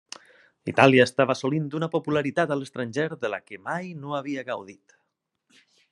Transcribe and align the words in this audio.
Itàlia 0.71 1.03
estava 1.09 1.35
assolint 1.37 1.67
una 1.81 1.89
popularitat 1.95 2.55
a 2.55 2.59
l'estranger 2.61 3.07
de 3.27 3.33
la 3.35 3.41
que 3.51 3.61
mai 3.69 3.93
no 4.07 4.19
havia 4.21 4.45
gaudit. 4.49 5.01